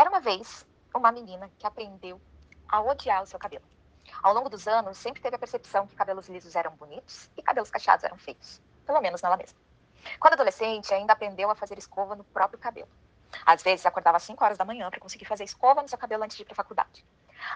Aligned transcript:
Era 0.00 0.08
uma 0.08 0.20
vez 0.20 0.66
uma 0.94 1.12
menina 1.12 1.50
que 1.58 1.66
aprendeu 1.66 2.18
a 2.66 2.80
odiar 2.80 3.22
o 3.22 3.26
seu 3.26 3.38
cabelo. 3.38 3.66
Ao 4.22 4.32
longo 4.32 4.48
dos 4.48 4.66
anos, 4.66 4.96
sempre 4.96 5.20
teve 5.20 5.36
a 5.36 5.38
percepção 5.38 5.86
que 5.86 5.94
cabelos 5.94 6.26
lisos 6.26 6.56
eram 6.56 6.74
bonitos 6.74 7.30
e 7.36 7.42
cabelos 7.42 7.70
cacheados 7.70 8.02
eram 8.02 8.16
feios, 8.16 8.62
pelo 8.86 8.98
menos 9.02 9.20
nela 9.20 9.36
mesma. 9.36 9.60
Quando 10.18 10.32
adolescente, 10.32 10.94
ainda 10.94 11.12
aprendeu 11.12 11.50
a 11.50 11.54
fazer 11.54 11.76
escova 11.76 12.16
no 12.16 12.24
próprio 12.24 12.58
cabelo. 12.58 12.88
Às 13.44 13.62
vezes, 13.62 13.84
acordava 13.84 14.16
às 14.16 14.22
5 14.22 14.42
horas 14.42 14.56
da 14.56 14.64
manhã 14.64 14.88
para 14.88 15.00
conseguir 15.00 15.26
fazer 15.26 15.44
escova 15.44 15.82
no 15.82 15.88
seu 15.88 15.98
cabelo 15.98 16.24
antes 16.24 16.34
de 16.34 16.44
ir 16.44 16.46
para 16.46 16.54
a 16.54 16.56
faculdade. 16.56 17.04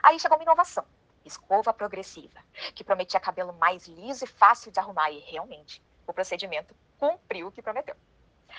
Aí 0.02 0.20
chegou 0.20 0.36
uma 0.36 0.45
inovação, 0.45 0.84
escova 1.24 1.72
progressiva, 1.72 2.40
que 2.74 2.84
prometia 2.84 3.18
cabelo 3.18 3.54
mais 3.54 3.88
liso 3.88 4.26
e 4.26 4.29
fácil 4.29 4.70
de 4.70 4.79
arrumar 4.79 5.11
e 5.11 5.18
realmente 5.20 5.82
o 6.06 6.12
procedimento 6.12 6.76
cumpriu 6.98 7.46
o 7.46 7.52
que 7.52 7.62
prometeu. 7.62 7.96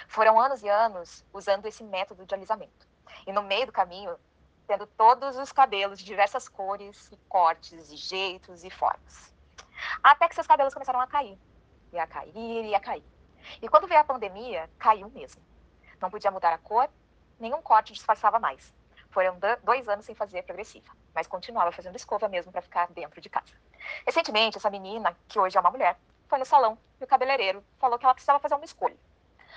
Foram 0.08 0.40
anos 0.40 0.64
e 0.64 0.70
anos 0.70 1.24
usando 1.32 1.68
esse 1.68 1.84
método 1.84 2.26
de 2.26 2.34
alisamento. 2.34 2.95
E 3.26 3.32
no 3.32 3.44
meio 3.44 3.66
do 3.66 3.72
caminho, 3.72 4.18
tendo 4.68 4.86
todos 4.88 5.38
os 5.38 5.52
cabelos 5.52 6.00
de 6.00 6.06
diversas 6.06 6.48
cores 6.48 7.12
e 7.12 7.18
cortes 7.30 7.92
e 7.92 7.96
jeitos 7.96 8.64
e 8.64 8.70
formas. 8.70 9.34
Até 10.04 10.28
que 10.28 10.36
seus 10.36 10.48
cabelos 10.48 10.74
começaram 10.74 11.00
a 11.00 11.08
cair. 11.08 11.38
E 11.92 12.00
a 12.00 12.08
cair, 12.08 12.66
e 12.66 12.76
a 12.76 12.80
cair. 12.80 13.04
E 13.62 13.70
quando 13.70 13.88
veio 13.88 14.02
a 14.02 14.04
pandemia, 14.04 14.70
caiu 14.80 15.10
mesmo. 15.10 15.42
Não 16.02 16.10
podia 16.10 16.32
mudar 16.32 16.54
a 16.54 16.58
cor, 16.58 16.90
nenhum 17.40 17.62
corte 17.62 17.94
disfarçava 17.94 18.40
mais. 18.40 18.74
Foram 19.10 19.38
dois 19.64 19.88
anos 19.88 20.06
sem 20.06 20.14
fazer 20.14 20.44
progressiva, 20.44 20.92
mas 21.14 21.26
continuava 21.26 21.72
fazendo 21.72 21.96
escova 21.96 22.28
mesmo 22.28 22.52
para 22.52 22.62
ficar 22.62 22.88
dentro 22.92 23.22
de 23.22 23.30
casa. 23.30 23.54
Recentemente, 24.06 24.58
essa 24.58 24.70
menina, 24.70 25.16
que 25.28 25.40
hoje 25.40 25.58
é 25.58 25.62
uma 25.62 25.72
mulher, 25.72 25.98
foi 26.28 26.38
no 26.38 26.46
salão 26.46 26.78
e 27.00 27.04
o 27.04 27.08
cabeleireiro 27.08 27.64
falou 27.80 27.98
que 27.98 28.06
ela 28.06 28.14
precisava 28.14 28.40
fazer 28.40 28.56
uma 28.56 28.66
escolha: 28.66 28.98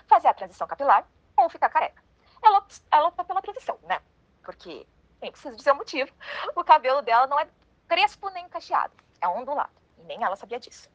fazer 0.06 0.28
a 0.28 0.34
transição 0.34 0.66
capilar 0.66 1.04
ou 1.36 1.48
ficar 1.48 1.68
careca. 1.70 2.07
Ela, 2.48 2.66
ela 2.90 3.08
optou 3.08 3.24
pela 3.26 3.42
transição, 3.42 3.78
né? 3.82 4.00
Porque, 4.42 4.86
nem 5.20 5.30
preciso 5.30 5.56
dizer 5.56 5.72
o 5.72 5.76
motivo, 5.76 6.10
o 6.56 6.64
cabelo 6.64 7.02
dela 7.02 7.26
não 7.26 7.38
é 7.38 7.46
crespo 7.86 8.30
nem 8.30 8.48
cacheado, 8.48 8.94
é 9.20 9.28
ondulado. 9.28 9.70
E 9.98 10.02
nem 10.04 10.24
ela 10.24 10.34
sabia 10.34 10.58
disso. 10.58 10.88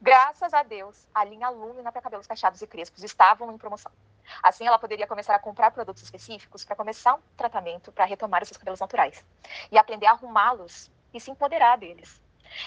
Graças 0.00 0.52
a 0.52 0.62
Deus, 0.62 1.06
a 1.14 1.22
linha 1.22 1.48
Lumina 1.48 1.92
para 1.92 2.02
cabelos 2.02 2.26
cacheados 2.26 2.60
e 2.60 2.66
crespos 2.66 3.04
estavam 3.04 3.52
em 3.52 3.58
promoção. 3.58 3.92
Assim, 4.42 4.66
ela 4.66 4.78
poderia 4.78 5.06
começar 5.06 5.34
a 5.34 5.38
comprar 5.38 5.70
produtos 5.70 6.02
específicos 6.02 6.64
para 6.64 6.74
começar 6.74 7.14
um 7.14 7.20
tratamento 7.36 7.92
para 7.92 8.04
retomar 8.04 8.42
os 8.42 8.48
seus 8.48 8.58
cabelos 8.58 8.80
naturais 8.80 9.24
e 9.70 9.78
aprender 9.78 10.06
a 10.06 10.12
arrumá-los 10.12 10.90
e 11.14 11.20
se 11.20 11.30
empoderar 11.30 11.78
deles. 11.78 12.20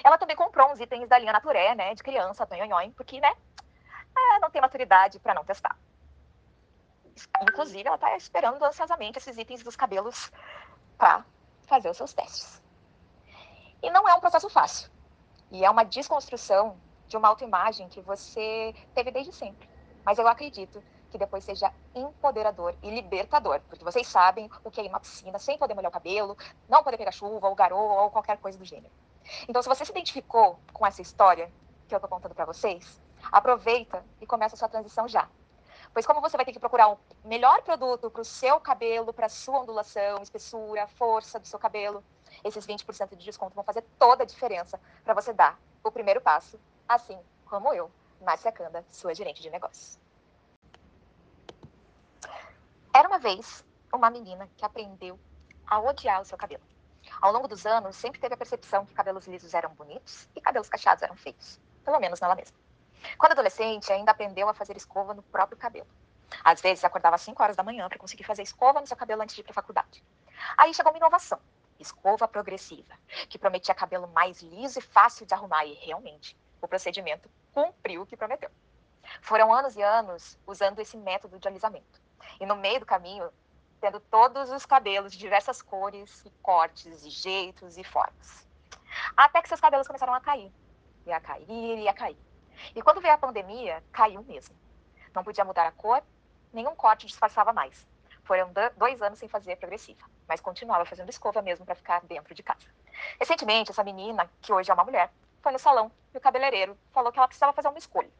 Ela 0.04 0.18
também 0.18 0.36
comprou 0.36 0.72
uns 0.72 0.80
itens 0.80 1.10
da 1.10 1.18
linha 1.18 1.34
Naturé, 1.34 1.76
né, 1.76 1.94
de 1.94 2.04
criança, 2.04 2.46
tonhonhon, 2.46 2.92
porque, 2.92 3.20
né, 3.20 3.34
é, 4.16 4.40
não 4.40 4.50
tem 4.50 4.62
maturidade 4.62 5.20
para 5.20 5.34
não 5.34 5.44
testar. 5.44 5.76
Inclusive, 7.42 7.88
ela 7.88 7.96
está 7.96 8.16
esperando 8.16 8.64
ansiosamente 8.64 9.18
esses 9.18 9.38
itens 9.38 9.64
dos 9.64 9.76
cabelos 9.76 10.32
para 10.98 11.26
fazer 11.68 11.90
os 11.90 11.98
seus 11.98 12.14
testes. 12.14 12.62
E 13.82 13.90
não 13.90 14.08
é 14.08 14.14
um 14.14 14.20
processo 14.20 14.50
fácil. 14.50 14.90
E 15.52 15.64
é 15.64 15.70
uma 15.70 15.84
desconstrução 15.84 16.78
de 17.08 17.18
uma 17.18 17.28
autoimagem 17.28 17.90
que 17.90 18.02
você 18.02 18.76
teve 18.94 19.12
desde 19.12 19.34
sempre. 19.34 19.68
Mas 20.06 20.18
eu 20.18 20.28
acredito 20.28 20.84
que 21.10 21.18
depois 21.18 21.44
seja 21.44 21.74
empoderador 21.96 22.76
e 22.84 22.90
libertador, 22.90 23.60
porque 23.68 23.84
vocês 23.84 24.08
sabem 24.08 24.50
o 24.64 24.70
que 24.70 24.80
é 24.80 24.86
ir 24.86 24.90
numa 24.90 25.00
piscina 25.00 25.40
sem 25.40 25.58
poder 25.58 25.74
molhar 25.74 25.90
o 25.90 25.94
cabelo, 25.94 26.38
não 26.68 26.84
poder 26.84 26.98
pegar 26.98 27.12
chuva 27.12 27.48
ou 27.48 27.56
garoa 27.56 28.04
ou 28.04 28.12
qualquer 28.12 28.38
coisa 28.38 28.58
do 28.58 28.66
gênero. 28.66 28.94
Então, 29.48 29.62
se 29.62 29.68
você 29.68 29.86
se 29.86 29.92
identificou 29.92 30.60
com 30.72 30.86
essa 30.86 31.02
história 31.02 31.52
que 31.88 31.96
eu 31.96 31.98
estou 31.98 32.10
contando 32.10 32.36
para 32.36 32.46
vocês, 32.46 33.02
aproveita 33.32 34.06
e 34.22 34.26
começa 34.28 34.56
a 34.56 34.58
sua 34.58 34.70
transição 34.70 35.08
já. 35.08 35.28
Pois 35.94 36.06
como 36.06 36.22
você 36.22 36.38
vai 36.38 36.46
ter 36.46 36.54
que 36.54 36.60
procurar 36.60 36.90
o 36.90 36.94
um 36.94 37.28
melhor 37.28 37.62
produto 37.64 38.10
para 38.12 38.22
o 38.22 38.26
seu 38.26 38.60
cabelo, 38.60 39.14
para 39.14 39.26
a 39.26 39.30
sua 39.30 39.60
ondulação, 39.60 40.22
espessura, 40.22 40.88
força 40.88 41.40
do 41.40 41.48
seu 41.48 41.58
cabelo, 41.58 42.04
esses 42.44 42.66
20% 42.66 43.16
de 43.16 43.26
desconto 43.26 43.56
vão 43.56 43.64
fazer 43.64 43.84
toda 43.98 44.24
a 44.24 44.26
diferença 44.26 44.80
para 45.04 45.14
você 45.14 45.34
dar 45.34 45.60
o 45.84 45.92
primeiro 45.92 46.22
passo, 46.22 46.60
assim 46.88 47.20
como 47.46 47.74
eu, 47.74 47.92
Márcia 48.22 48.52
Canda, 48.52 48.86
sua 48.90 49.14
gerente 49.16 49.42
de 49.42 49.50
negócios. 49.50 49.98
Era 52.94 53.08
uma 53.08 53.20
vez 53.20 53.66
uma 53.94 54.10
menina 54.10 54.50
que 54.56 54.66
aprendeu 54.66 55.20
a 55.66 55.80
odiar 55.80 56.22
o 56.22 56.26
seu 56.26 56.38
cabelo. 56.38 56.64
Ao 57.22 57.32
longo 57.32 57.48
dos 57.48 57.66
anos, 57.66 57.96
sempre 57.96 58.20
teve 58.20 58.34
a 58.34 58.38
percepção 58.38 58.86
que 58.86 58.94
cabelos 58.94 59.26
lisos 59.28 59.54
eram 59.54 59.74
bonitos 59.74 60.28
e 60.36 60.42
cabelos 60.42 60.70
cacheados 60.70 61.02
eram 61.02 61.16
feios, 61.16 61.60
pelo 61.84 62.00
menos 62.00 62.20
nela 62.20 62.36
mesma. 62.36 62.58
Quando 63.18 63.34
adolescente, 63.34 63.92
ainda 63.92 64.12
aprendeu 64.12 64.50
a 64.50 64.54
fazer 64.54 64.76
escova 64.76 65.14
no 65.14 65.24
próprio 65.24 65.58
cabelo. 65.58 65.88
Às 66.44 66.62
vezes, 66.62 66.84
acordava 66.84 67.16
às 67.16 67.22
5 67.22 67.42
horas 67.42 67.56
da 67.56 67.64
manhã 67.64 67.88
para 67.90 67.98
conseguir 67.98 68.24
fazer 68.24 68.44
escova 68.44 68.80
no 68.80 68.88
seu 68.88 68.98
cabelo 68.98 69.22
antes 69.22 69.36
de 69.36 69.42
ir 69.42 69.44
para 69.44 69.52
a 69.52 69.56
faculdade. 69.56 70.04
Aí 70.58 70.74
chegou 70.74 70.92
uma 70.92 70.98
inovação, 70.98 71.40
escova 71.80 72.28
progressiva, 72.28 72.94
que 73.28 73.40
prometia 73.40 73.74
cabelo 73.74 74.08
mais 74.08 74.42
liso 74.42 74.80
e 74.80 74.82
fácil 74.82 75.26
de 75.26 75.34
arrumar 75.34 75.66
e 75.66 75.74
realmente 75.74 76.38
o 76.62 76.68
procedimento 76.68 77.30
cumpriu 77.54 78.04
o 78.04 78.06
que 78.06 78.18
prometeu. 78.18 78.52
Foram 79.22 79.54
anos 79.54 79.76
e 79.76 79.82
anos 79.82 80.38
usando 80.46 80.80
esse 80.80 80.98
método 80.98 81.40
de 81.40 81.48
alisamento. 81.48 82.02
E 82.40 82.46
no 82.46 82.56
meio 82.56 82.80
do 82.80 82.86
caminho, 82.86 83.32
tendo 83.80 84.00
todos 84.00 84.52
os 84.52 84.66
cabelos 84.66 85.12
de 85.12 85.18
diversas 85.18 85.62
cores 85.62 86.24
e 86.26 86.30
cortes 86.42 87.04
e 87.06 87.10
jeitos 87.10 87.78
e 87.78 87.84
formas. 87.84 88.48
Até 89.16 89.42
que 89.42 89.48
seus 89.48 89.62
cabelos 89.62 89.88
começaram 89.88 90.14
a 90.14 90.22
cair. 90.22 90.52
E 91.06 91.12
a 91.12 91.20
cair, 91.20 91.80
e 91.80 91.88
a 91.88 91.94
cair. 91.94 92.18
E 92.76 92.82
quando 92.82 93.02
veio 93.02 93.14
a 93.14 93.18
pandemia, 93.18 93.84
caiu 93.92 94.24
mesmo. 94.24 94.56
Não 95.14 95.24
podia 95.24 95.46
mudar 95.46 95.66
a 95.68 95.72
cor, 95.72 96.04
nenhum 96.54 96.76
corte 96.76 97.08
disfarçava 97.08 97.54
mais. 97.54 97.88
Foram 98.24 98.52
dois 98.78 99.02
anos 99.02 99.18
sem 99.18 99.28
fazer 99.28 99.56
progressiva, 99.56 100.06
mas 100.28 100.40
continuava 100.40 100.86
fazendo 100.86 101.10
escova 101.10 101.42
mesmo 101.42 101.66
para 101.66 101.74
ficar 101.74 102.02
dentro 102.06 102.36
de 102.36 102.44
casa. 102.44 102.68
Recentemente, 103.20 103.72
essa 103.72 103.84
menina, 103.84 104.30
que 104.42 104.54
hoje 104.54 104.70
é 104.70 104.74
uma 104.74 104.84
mulher, 104.84 105.12
foi 105.42 105.52
no 105.52 105.60
salão 105.60 105.92
e 106.14 106.18
o 106.18 106.22
cabeleireiro 106.22 106.78
falou 106.92 107.12
que 107.12 107.18
ela 107.18 107.28
precisava 107.28 107.54
fazer 107.54 107.70
uma 107.70 107.80
escolha: 107.80 108.12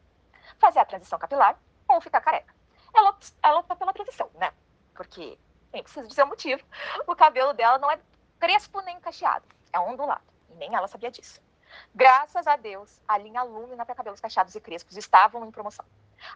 fazer 0.58 0.80
a 0.80 0.84
transição 0.84 1.18
capilar 1.18 1.56
ou 1.88 2.00
ficar 2.00 2.20
careca. 2.20 2.54
Ela, 2.92 3.16
ela 3.42 3.60
optou 3.60 3.76
pela 3.76 3.92
transição, 3.92 4.28
né? 4.34 4.52
Porque, 4.94 5.38
nem 5.72 5.82
preciso 5.82 6.08
dizer 6.08 6.24
o 6.24 6.26
motivo, 6.26 6.62
o 7.06 7.14
cabelo 7.14 7.52
dela 7.52 7.78
não 7.78 7.90
é 7.90 7.98
crespo 8.38 8.80
nem 8.80 8.98
cacheado, 9.00 9.46
é 9.72 9.78
ondulado. 9.78 10.24
E 10.48 10.54
nem 10.54 10.74
ela 10.74 10.88
sabia 10.88 11.10
disso. 11.10 11.40
Graças 11.94 12.46
a 12.46 12.56
Deus, 12.56 13.00
a 13.06 13.18
linha 13.18 13.42
Lumina 13.42 13.84
para 13.84 13.94
cabelos 13.94 14.20
cacheados 14.20 14.54
e 14.54 14.60
crespos 14.60 14.96
estavam 14.96 15.44
em 15.44 15.50
promoção. 15.50 15.84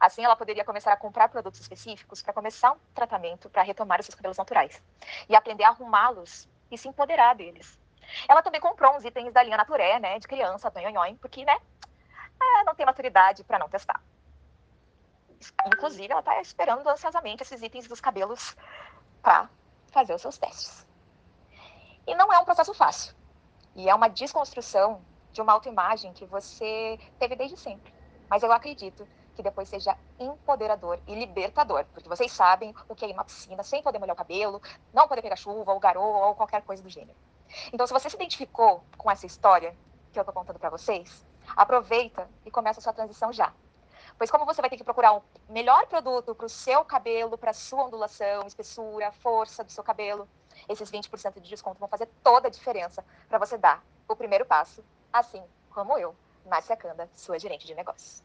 Assim, 0.01 0.25
ela 0.25 0.37
poderia 0.37 0.65
começar 0.65 0.93
a 0.93 0.97
comprar 0.97 1.29
produtos 1.29 1.61
específicos 1.61 2.23
para 2.23 2.33
começar 2.33 2.73
um 2.73 2.79
tratamento 2.95 3.51
para 3.51 3.63
retomar 3.63 4.01
os 4.01 4.07
seus 4.07 4.15
cabelos 4.15 4.39
naturais 4.39 4.83
e 5.29 5.37
aprender 5.37 5.65
a 5.65 5.69
arrumá-los 5.69 6.49
e 6.71 6.79
se 6.79 6.89
empoderar 6.89 7.35
deles. 7.35 7.79
Ela 8.29 8.43
também 8.43 8.61
comprou 8.61 8.95
uns 8.97 9.05
itens 9.05 9.33
da 9.33 9.43
linha 9.43 9.57
Naturé, 9.57 9.99
né, 9.99 10.19
de 10.19 10.27
criança, 10.27 10.71
tonhonhon, 10.71 11.17
porque, 11.17 11.45
né, 11.45 11.57
é, 12.41 12.65
não 12.65 12.75
tem 12.75 12.87
maturidade 12.87 13.45
para 13.45 13.59
não 13.59 13.69
testar. 13.69 14.01
Inclusive, 15.67 16.11
ela 16.11 16.21
está 16.21 16.41
esperando 16.41 16.89
ansiosamente 16.89 17.43
esses 17.43 17.63
itens 17.63 17.87
dos 17.87 18.01
cabelos 18.01 18.57
para 19.23 19.49
fazer 19.91 20.15
os 20.15 20.23
seus 20.23 20.39
testes. 20.39 20.87
E 22.07 22.15
não 22.15 22.33
é 22.33 22.39
um 22.39 22.45
processo 22.45 22.75
fácil. 22.75 23.15
E 23.75 23.89
é 23.89 23.95
uma 23.95 24.09
desconstrução 24.09 25.03
de 25.35 25.43
uma 25.43 25.53
autoimagem 25.53 26.13
que 26.13 26.25
você 26.25 26.99
teve 27.19 27.35
desde 27.35 27.57
sempre. 27.57 27.93
Mas 28.31 28.43
eu 28.43 28.53
acredito 28.53 29.07
que 29.35 29.43
depois 29.43 29.69
seja 29.69 29.99
empoderador 30.19 31.01
e 31.09 31.15
libertador, 31.15 31.85
porque 31.93 32.09
vocês 32.09 32.31
sabem 32.31 32.73
o 32.89 32.95
que 32.95 33.05
é 33.05 33.09
ir 33.09 33.13
numa 33.13 33.25
piscina 33.25 33.65
sem 33.65 33.83
poder 33.83 33.99
molhar 33.99 34.15
o 34.15 34.17
cabelo, 34.17 34.63
não 34.93 35.09
poder 35.09 35.23
pegar 35.23 35.35
chuva 35.35 35.73
ou 35.73 35.81
garoa 35.81 36.29
ou 36.29 36.35
qualquer 36.37 36.63
coisa 36.63 36.81
do 36.81 36.89
gênero. 36.89 37.19
Então, 37.73 37.85
se 37.85 37.93
você 37.93 38.09
se 38.09 38.15
identificou 38.15 38.85
com 38.97 39.11
essa 39.11 39.27
história 39.27 39.77
que 40.13 40.19
eu 40.19 40.23
estou 40.23 40.33
contando 40.33 40.59
para 40.59 40.71
vocês, 40.71 41.27
aproveita 41.57 42.31
e 42.47 42.51
começa 42.51 42.79
a 42.79 42.83
sua 42.83 42.93
transição 42.93 43.33
já. 43.33 43.53
Pois 44.17 44.31
como 44.31 44.47
você 44.47 44.61
vai 44.61 44.71
ter 44.71 44.77
que 44.77 44.85
procurar 44.85 45.15
o 45.15 45.19
um 45.19 45.53
melhor 45.53 45.89
produto 45.89 46.33
para 46.33 46.47
o 46.47 46.49
seu 46.49 46.85
cabelo, 46.85 47.37
para 47.37 47.51
a 47.51 47.55
sua 47.55 47.87
ondulação, 47.87 48.47
espessura, 48.47 49.11
força 49.11 49.65
do 49.65 49.73
seu 49.73 49.83
cabelo, 49.83 50.29
esses 50.69 50.89
20% 50.89 51.41
de 51.41 51.51
desconto 51.51 51.81
vão 51.81 51.89
fazer 51.89 52.09
toda 52.23 52.47
a 52.47 52.51
diferença 52.51 53.05
para 53.29 53.39
você 53.39 53.59
dar 53.59 53.83
o 54.07 54.15
primeiro 54.15 54.47
passo 54.47 54.85
assim 55.15 55.43
como 55.71 55.97
eu, 55.97 56.15
Márcia 56.45 56.77
Canda, 56.77 57.09
sua 57.15 57.39
gerente 57.39 57.67
de 57.67 57.75
negócios. 57.75 58.21